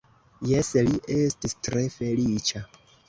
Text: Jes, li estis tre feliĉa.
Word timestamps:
Jes, 0.51 0.71
li 0.87 0.95
estis 1.17 1.55
tre 1.69 1.83
feliĉa. 1.99 2.65